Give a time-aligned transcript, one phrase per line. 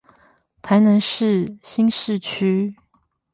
[0.63, 2.73] 台南市新市區